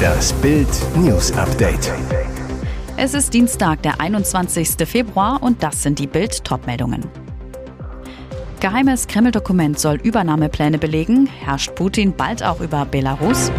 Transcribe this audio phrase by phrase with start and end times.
[0.00, 1.92] Das Bild News Update.
[2.96, 4.86] Es ist Dienstag, der 21.
[4.86, 7.06] Februar und das sind die Bild Topmeldungen.
[8.60, 11.26] Geheimes Kreml-Dokument soll Übernahmepläne belegen.
[11.26, 13.50] Herrscht Putin bald auch über Belarus?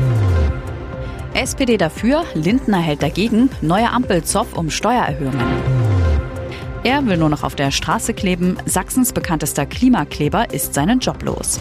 [1.33, 5.47] SPD dafür, Lindner hält dagegen, neue Ampel Zoff um Steuererhöhungen.
[6.83, 8.57] Er will nur noch auf der Straße kleben.
[8.65, 11.59] Sachsens bekanntester Klimakleber ist seinen Job los.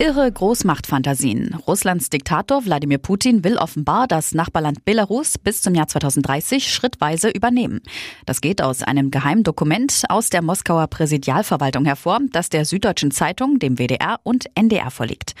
[0.00, 1.56] Irre Großmachtfantasien.
[1.66, 7.80] Russlands Diktator Wladimir Putin will offenbar das Nachbarland Belarus bis zum Jahr 2030 schrittweise übernehmen.
[8.24, 13.58] Das geht aus einem geheimen Dokument aus der Moskauer Präsidialverwaltung hervor, das der Süddeutschen Zeitung,
[13.58, 15.34] dem WDR und NDR vorliegt.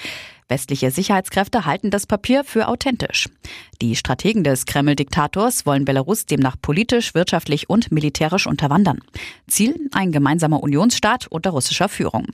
[0.48, 3.28] Westliche Sicherheitskräfte halten das Papier für authentisch.
[3.82, 9.00] Die Strategen des Kreml-Diktators wollen Belarus demnach politisch, wirtschaftlich und militärisch unterwandern.
[9.46, 12.28] Ziel ein gemeinsamer Unionsstaat unter russischer Führung.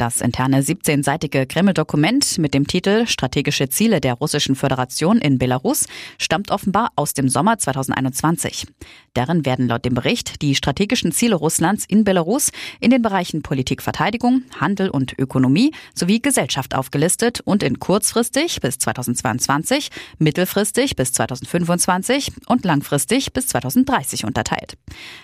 [0.00, 6.50] Das interne 17-seitige Kreml-Dokument mit dem Titel Strategische Ziele der Russischen Föderation in Belarus stammt
[6.50, 8.66] offenbar aus dem Sommer 2021.
[9.12, 13.82] Darin werden laut dem Bericht die strategischen Ziele Russlands in Belarus in den Bereichen Politik,
[13.82, 22.32] Verteidigung, Handel und Ökonomie sowie Gesellschaft aufgelistet und in kurzfristig bis 2022, mittelfristig bis 2025
[22.46, 24.78] und langfristig bis 2030 unterteilt.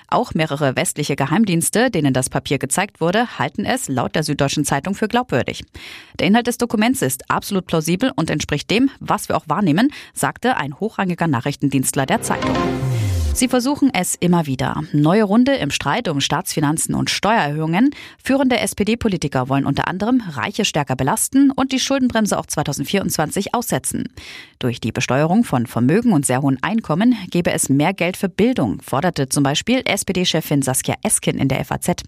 [0.09, 4.95] Auch mehrere westliche Geheimdienste, denen das Papier gezeigt wurde, halten es laut der Süddeutschen Zeitung
[4.95, 5.64] für glaubwürdig.
[6.19, 10.56] Der Inhalt des Dokuments ist absolut plausibel und entspricht dem, was wir auch wahrnehmen, sagte
[10.56, 12.55] ein hochrangiger Nachrichtendienstler der Zeitung.
[13.37, 14.83] Sie versuchen es immer wieder.
[14.94, 17.91] Neue Runde im Streit um Staatsfinanzen und Steuererhöhungen.
[18.25, 24.09] Führende SPD-Politiker wollen unter anderem Reiche stärker belasten und die Schuldenbremse auch 2024 aussetzen.
[24.59, 28.81] Durch die Besteuerung von Vermögen und sehr hohen Einkommen gebe es mehr Geld für Bildung,
[28.81, 32.05] forderte zum Beispiel SPD-Chefin Saskia Esken in der FAZ.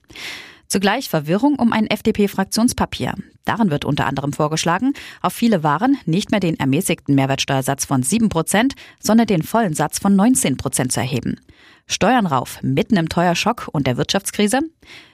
[0.68, 3.14] Zugleich Verwirrung um ein FDP-Fraktionspapier.
[3.46, 8.28] Darin wird unter anderem vorgeschlagen, auf viele Waren nicht mehr den ermäßigten Mehrwertsteuersatz von 7
[8.28, 11.40] Prozent, sondern den vollen Satz von 19 Prozent zu erheben.
[11.86, 14.60] Steuern rauf, mitten im Teuerschock und der Wirtschaftskrise?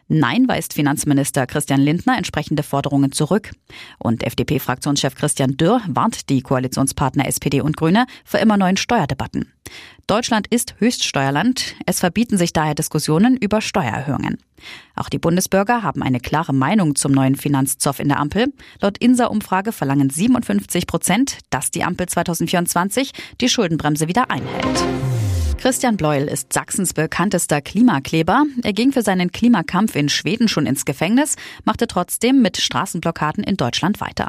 [0.09, 3.53] Nein, weist Finanzminister Christian Lindner entsprechende Forderungen zurück.
[3.99, 9.53] Und FDP-Fraktionschef Christian Dürr warnt die Koalitionspartner SPD und Grüne vor immer neuen Steuerdebatten.
[10.07, 11.75] Deutschland ist Höchststeuerland.
[11.87, 14.39] Es verbieten sich daher Diskussionen über Steuererhöhungen.
[14.95, 18.53] Auch die Bundesbürger haben eine klare Meinung zum neuen Finanzzoff in der Ampel.
[18.81, 25.24] Laut INSA-Umfrage verlangen 57 Prozent, dass die Ampel 2024 die Schuldenbremse wieder einhält.
[25.65, 28.45] Christian Bleuel ist Sachsens bekanntester Klimakleber.
[28.63, 33.57] Er ging für seinen Klimakampf in Schweden schon ins Gefängnis, machte trotzdem mit Straßenblockaden in
[33.57, 34.29] Deutschland weiter.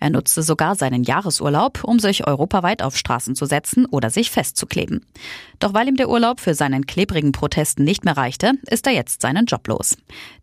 [0.00, 5.06] Er nutzte sogar seinen Jahresurlaub, um sich europaweit auf Straßen zu setzen oder sich festzukleben.
[5.60, 9.22] Doch weil ihm der Urlaub für seinen klebrigen Protesten nicht mehr reichte, ist er jetzt
[9.22, 9.96] seinen Job los.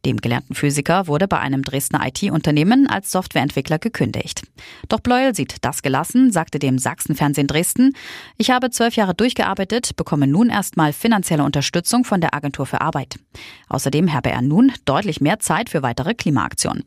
[0.06, 4.44] Dem gelernten Physiker wurde bei einem Dresdner IT-Unternehmen als Softwareentwickler gekündigt.
[4.88, 7.92] Doch Bleuel sieht das gelassen, sagte dem Sachsenfernsehen Dresden,
[8.38, 13.20] ich habe zwölf Jahre durchgearbeitet, bekomme nun erstmal finanzielle Unterstützung von der Agentur für Arbeit.
[13.68, 16.84] Außerdem habe er nun deutlich mehr Zeit für weitere Klimaaktionen.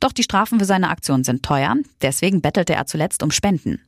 [0.00, 3.80] Doch die Strafen für seine Aktion sind teuer, deswegen bettelte er zuletzt um Spenden.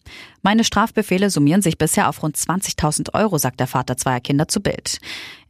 [0.43, 4.61] Meine Strafbefehle summieren sich bisher auf rund 20.000 Euro, sagt der Vater zweier Kinder zu
[4.61, 4.99] Bild.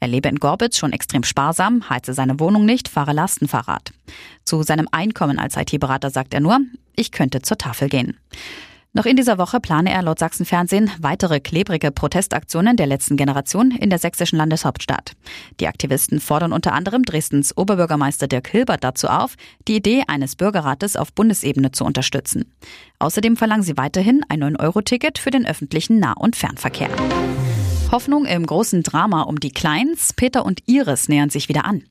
[0.01, 3.93] Er lebe in Gorbitz schon extrem sparsam, heize seine Wohnung nicht, fahre Lastenfahrrad.
[4.45, 6.59] Zu seinem Einkommen als IT-Berater sagt er nur,
[6.97, 8.17] ich könnte zur Tafel gehen.
[8.99, 13.91] Noch in dieser Woche plane er laut Sachsenfernsehen weitere klebrige Protestaktionen der letzten Generation in
[13.91, 15.13] der sächsischen Landeshauptstadt.
[15.61, 19.37] Die Aktivisten fordern unter anderem Dresdens Oberbürgermeister Dirk Hilbert dazu auf,
[19.69, 22.53] die Idee eines Bürgerrates auf Bundesebene zu unterstützen.
[22.99, 26.91] Außerdem verlangen sie weiterhin ein 9-Euro-Ticket für den öffentlichen Nah- und Fernverkehr.
[27.93, 30.13] Hoffnung im großen Drama um die Kleins.
[30.13, 31.85] Peter und Iris nähern sich wieder an.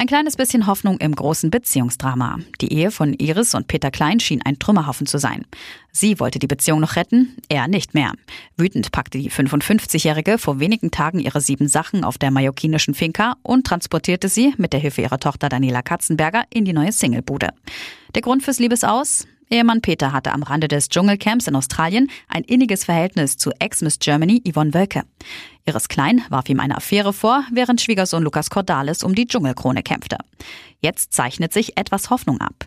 [0.00, 2.38] Ein kleines bisschen Hoffnung im großen Beziehungsdrama.
[2.62, 5.44] Die Ehe von Iris und Peter Klein schien ein Trümmerhaufen zu sein.
[5.92, 8.14] Sie wollte die Beziehung noch retten, er nicht mehr.
[8.56, 13.66] Wütend packte die 55-Jährige vor wenigen Tagen ihre sieben Sachen auf der mallorquinischen Finca und
[13.66, 17.50] transportierte sie mit der Hilfe ihrer Tochter Daniela Katzenberger in die neue Singlebude.
[18.14, 19.26] Der Grund fürs Liebesaus?
[19.50, 24.42] Ehemann Peter hatte am Rande des Dschungelcamps in Australien ein inniges Verhältnis zu Ex-Miss Germany
[24.48, 25.02] Yvonne Wölke.
[25.66, 30.16] Iris Klein warf ihm eine Affäre vor, während Schwiegersohn Lukas Cordalis um die Dschungelkrone kämpfte.
[30.80, 32.66] Jetzt zeichnet sich etwas Hoffnung ab.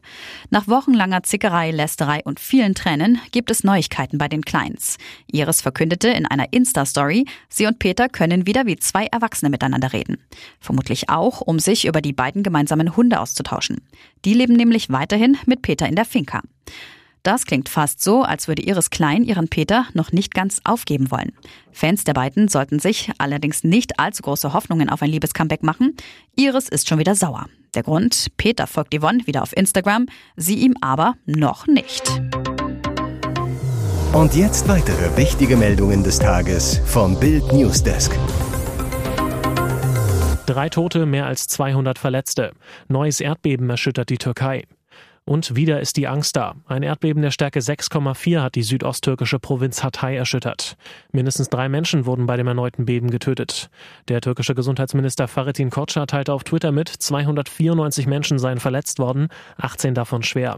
[0.52, 4.98] Nach wochenlanger Zickerei, Lästerei und vielen Tränen gibt es Neuigkeiten bei den Kleins.
[5.32, 10.18] Iris verkündete in einer Insta-Story, sie und Peter können wieder wie zwei Erwachsene miteinander reden.
[10.60, 13.82] Vermutlich auch, um sich über die beiden gemeinsamen Hunde auszutauschen.
[14.26, 16.42] Die leben nämlich weiterhin mit Peter in der Finca.
[17.24, 21.32] Das klingt fast so, als würde Iris Klein ihren Peter noch nicht ganz aufgeben wollen.
[21.72, 25.96] Fans der beiden sollten sich allerdings nicht allzu große Hoffnungen auf ein Liebescomeback machen.
[26.36, 27.48] Iris ist schon wieder sauer.
[27.76, 32.22] Der Grund, Peter folgt Yvonne wieder auf Instagram, sie ihm aber noch nicht.
[34.12, 38.12] Und jetzt weitere wichtige Meldungen des Tages vom Bild Newsdesk.
[40.46, 42.52] Drei Tote, mehr als 200 Verletzte.
[42.90, 44.66] Neues Erdbeben erschüttert die Türkei.
[45.26, 46.56] Und wieder ist die Angst da.
[46.66, 50.76] Ein Erdbeben der Stärke 6,4 hat die südosttürkische Provinz Hatay erschüttert.
[51.14, 53.70] Mindestens drei Menschen wurden bei dem erneuten Beben getötet.
[54.10, 59.94] Der türkische Gesundheitsminister Fahrettin Koca teilte auf Twitter mit, 294 Menschen seien verletzt worden, 18
[59.94, 60.58] davon schwer.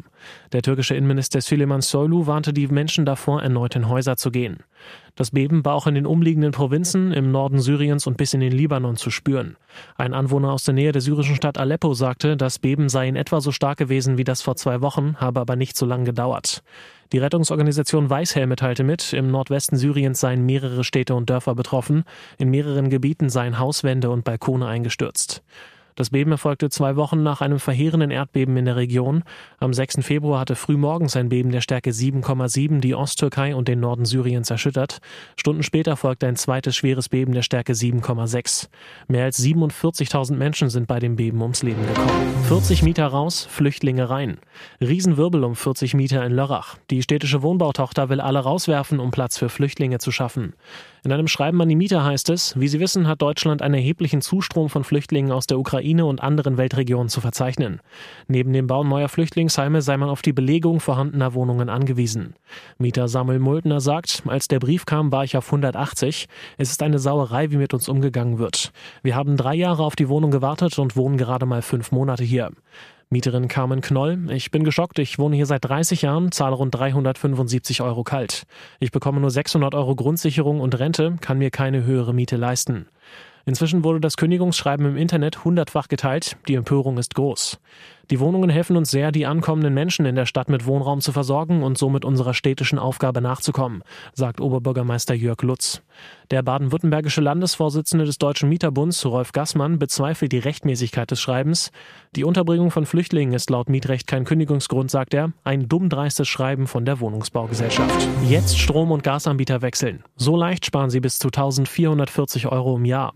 [0.52, 4.64] Der türkische Innenminister Süleyman Soylu warnte die Menschen davor, erneut in Häuser zu gehen.
[5.16, 8.52] Das Beben war auch in den umliegenden Provinzen im Norden Syriens und bis in den
[8.52, 9.56] Libanon zu spüren.
[9.98, 13.40] Ein Anwohner aus der Nähe der syrischen Stadt Aleppo sagte, das Beben sei in etwa
[13.40, 16.64] so stark gewesen wie das vor zwei Wochen, habe aber nicht so lange gedauert.
[17.14, 22.04] Die Rettungsorganisation Weißhelme teilte mit, im Nordwesten Syriens seien mehrere Städte und Dörfer betroffen,
[22.38, 25.44] in mehreren Gebieten seien Hauswände und Balkone eingestürzt.
[25.96, 29.24] Das Beben erfolgte zwei Wochen nach einem verheerenden Erdbeben in der Region.
[29.60, 30.00] Am 6.
[30.02, 35.00] Februar hatte frühmorgens ein Beben der Stärke 7,7 die Osttürkei und den Norden Syriens erschüttert.
[35.38, 38.68] Stunden später folgte ein zweites schweres Beben der Stärke 7,6.
[39.08, 42.44] Mehr als 47.000 Menschen sind bei dem Beben ums Leben gekommen.
[42.50, 44.38] 40 Mieter raus, Flüchtlinge rein.
[44.82, 46.76] Riesenwirbel um 40 Mieter in Lörrach.
[46.90, 50.56] Die städtische Wohnbautochter will alle rauswerfen, um Platz für Flüchtlinge zu schaffen.
[51.06, 54.22] In einem Schreiben an die Mieter heißt es, wie Sie wissen, hat Deutschland einen erheblichen
[54.22, 57.80] Zustrom von Flüchtlingen aus der Ukraine und anderen Weltregionen zu verzeichnen.
[58.28, 62.34] Neben dem Bau neuer Flüchtlingsheime sei man auf die Belegung vorhandener Wohnungen angewiesen.
[62.80, 66.26] Mieter Samuel Multner sagt, als der Brief kam, war ich auf 180.
[66.58, 68.72] Es ist eine Sauerei, wie mit uns umgegangen wird.
[69.04, 72.50] Wir haben drei Jahre auf die Wohnung gewartet und wohnen gerade mal fünf Monate hier.
[73.10, 74.32] Mieterin Carmen Knoll.
[74.32, 75.00] Ich bin geschockt.
[75.00, 78.44] Ich wohne hier seit 30 Jahren, zahle rund 375 Euro kalt.
[78.80, 82.88] Ich bekomme nur 600 Euro Grundsicherung und Rente, kann mir keine höhere Miete leisten.
[83.46, 86.36] Inzwischen wurde das Kündigungsschreiben im Internet hundertfach geteilt.
[86.48, 87.60] Die Empörung ist groß.
[88.12, 91.64] Die Wohnungen helfen uns sehr, die ankommenden Menschen in der Stadt mit Wohnraum zu versorgen
[91.64, 95.82] und somit unserer städtischen Aufgabe nachzukommen, sagt Oberbürgermeister Jörg Lutz.
[96.32, 101.72] Der baden-württembergische Landesvorsitzende des Deutschen Mieterbunds, Rolf Gassmann, bezweifelt die Rechtmäßigkeit des Schreibens.
[102.16, 105.34] Die Unterbringung von Flüchtlingen ist laut Mietrecht kein Kündigungsgrund, sagt er.
[105.44, 108.08] Ein dummdreistes Schreiben von der Wohnungsbaugesellschaft.
[108.28, 110.04] Jetzt Strom- und Gasanbieter wechseln.
[110.16, 113.14] So leicht sparen sie bis zu 1440 Euro im Jahr.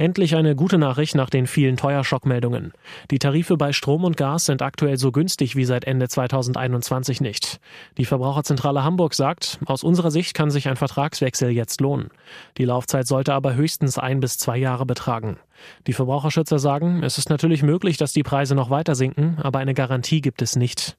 [0.00, 2.72] Endlich eine gute Nachricht nach den vielen Teuerschockmeldungen.
[3.10, 7.60] Die Tarife bei Strom und Gas sind aktuell so günstig wie seit Ende 2021 nicht.
[7.98, 12.08] Die Verbraucherzentrale Hamburg sagt, aus unserer Sicht kann sich ein Vertragswechsel jetzt lohnen.
[12.56, 15.36] Die Laufzeit sollte aber höchstens ein bis zwei Jahre betragen.
[15.86, 19.74] Die Verbraucherschützer sagen, es ist natürlich möglich, dass die Preise noch weiter sinken, aber eine
[19.74, 20.96] Garantie gibt es nicht.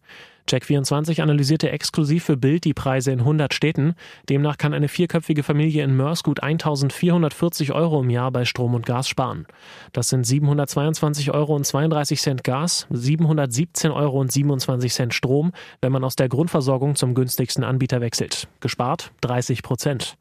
[0.50, 3.94] Check24 analysierte exklusiv für Bild die Preise in 100 Städten.
[4.27, 8.86] Demnach kann eine vierköpfige Familie in Mörs gut 1440 Euro im Jahr bei Strom und
[8.92, 9.48] Gas sparen.
[9.94, 15.94] Das sind 722 Euro und 32 Cent Gas, 717 Euro und 27 Cent Strom, wenn
[15.94, 18.50] man aus der Grundversorgung zum günstigsten Anbieter wechselt.
[18.60, 20.18] Gespart 30 Prozent.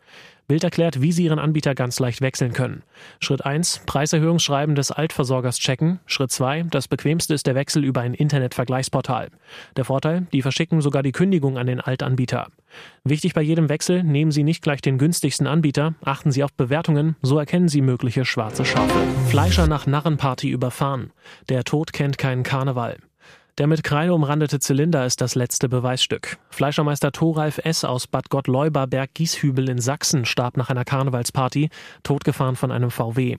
[0.50, 2.82] Bild erklärt, wie Sie Ihren Anbieter ganz leicht wechseln können.
[3.20, 6.00] Schritt 1, Preiserhöhungsschreiben des Altversorgers checken.
[6.06, 9.28] Schritt 2, das bequemste ist der Wechsel über ein Internetvergleichsportal.
[9.76, 12.48] Der Vorteil, die verschicken sogar die Kündigung an den Altanbieter.
[13.04, 17.14] Wichtig bei jedem Wechsel, nehmen Sie nicht gleich den günstigsten Anbieter, achten Sie auf Bewertungen,
[17.22, 18.98] so erkennen Sie mögliche schwarze Schafe.
[19.28, 21.12] Fleischer nach Narrenparty überfahren.
[21.48, 22.96] Der Tod kennt keinen Karneval.
[23.58, 26.38] Der mit Kreide umrandete Zylinder ist das letzte Beweisstück.
[26.50, 27.84] Fleischermeister Thoralf S.
[27.84, 31.68] aus Bad Gottleuba Berg Gieshübel in Sachsen starb nach einer Karnevalsparty,
[32.02, 33.36] totgefahren von einem VW.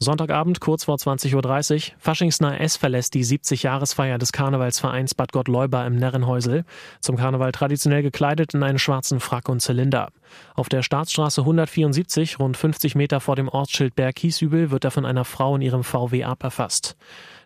[0.00, 1.98] Sonntagabend kurz vor 20.30 Uhr.
[1.98, 6.64] Faschingsnah S verlässt die 70-Jahresfeier des Karnevalsvereins Bad Gottleuba im Närrenhäusel.
[7.00, 10.10] Zum Karneval traditionell gekleidet in einen schwarzen Frack und Zylinder.
[10.54, 15.04] Auf der Staatsstraße 174, rund 50 Meter vor dem Ortsschild Berg Kieshübel, wird er von
[15.04, 16.96] einer Frau in ihrem VW aberfasst.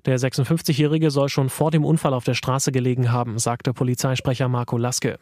[0.04, 4.76] Der 56-Jährige soll schon vor dem Unfall auf der Straße gelegen haben, sagte Polizeisprecher Marco
[4.76, 5.20] Laske.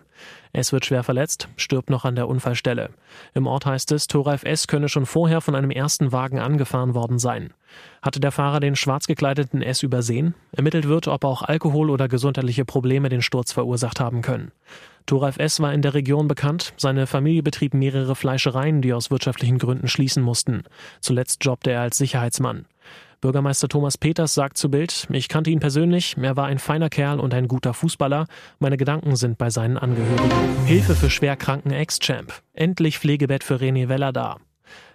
[0.54, 2.88] Es wird schwer verletzt, stirbt noch an der Unfallstelle.
[3.34, 4.68] Im Ort heißt es, Thoralf S.
[4.68, 7.52] könne schon vorher von einem ersten Wagen angefahren worden sein.
[8.00, 10.34] Hatte der Fahrer den schwarz gekleideten S übersehen?
[10.52, 14.50] Ermittelt wird, ob auch Alkohol oder gesundheitliche Probleme den Sturz verursacht haben können.
[15.04, 15.60] Thoralf S.
[15.60, 16.72] war in der Region bekannt.
[16.78, 20.62] Seine Familie betrieb mehrere Fleischereien, die aus wirtschaftlichen Gründen schließen mussten.
[21.00, 22.64] Zuletzt jobbte er als Sicherheitsmann.
[23.20, 27.20] Bürgermeister Thomas Peters sagt zu Bild, ich kannte ihn persönlich, er war ein feiner Kerl
[27.20, 28.26] und ein guter Fußballer.
[28.58, 30.30] Meine Gedanken sind bei seinen Angehörigen.
[30.64, 32.32] Hilfe für schwerkranken Ex-Champ.
[32.54, 34.38] Endlich Pflegebett für René Weller da.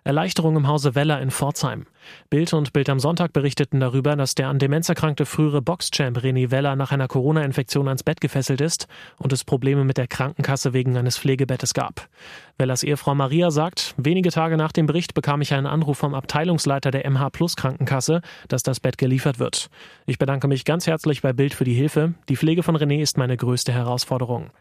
[0.04, 1.88] Erleichterung im Hause Weller in Pforzheim.
[2.30, 6.52] Bild und Bild am Sonntag berichteten darüber, dass der an Demenz erkrankte frühere Boxchamp René
[6.52, 10.96] Weller nach einer Corona-Infektion ans Bett gefesselt ist und es Probleme mit der Krankenkasse wegen
[10.96, 12.08] eines Pflegebettes gab.
[12.58, 16.92] Wellers Ehefrau Maria sagt, wenige Tage nach dem Bericht bekam ich einen Anruf vom Abteilungsleiter
[16.92, 19.70] der MH Plus Krankenkasse, dass das Bett geliefert wird.
[20.06, 22.14] Ich bedanke mich ganz herzlich bei Bild für die Hilfe.
[22.30, 24.52] Die Pflege von René ist meine größte Herausforderung.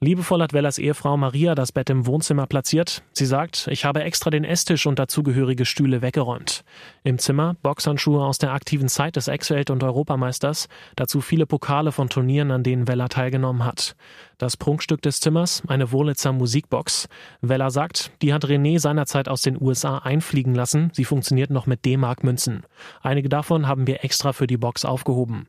[0.00, 3.02] Liebevoll hat Wellers Ehefrau Maria das Bett im Wohnzimmer platziert.
[3.12, 6.62] Sie sagt, ich habe extra den Esstisch und dazugehörige Stühle weggeräumt.
[7.02, 12.08] Im Zimmer Boxhandschuhe aus der aktiven Zeit des Ex-Welt- und Europameisters, dazu viele Pokale von
[12.08, 13.96] Turnieren, an denen Weller teilgenommen hat.
[14.38, 17.08] Das Prunkstück des Zimmers, eine Wurlitzer Musikbox.
[17.40, 20.92] Weller sagt, die hat René seinerzeit aus den USA einfliegen lassen.
[20.92, 22.62] Sie funktioniert noch mit D-Mark-Münzen.
[23.02, 25.48] Einige davon haben wir extra für die Box aufgehoben.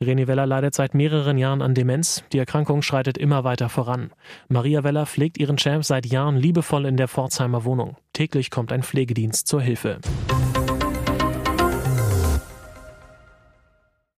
[0.00, 2.24] René Weller leidet seit mehreren Jahren an Demenz.
[2.32, 4.10] Die Erkrankung schreitet immer weiter voran.
[4.48, 7.96] Maria Weller pflegt ihren Champ seit Jahren liebevoll in der Pforzheimer Wohnung.
[8.12, 9.98] Täglich kommt ein Pflegedienst zur Hilfe.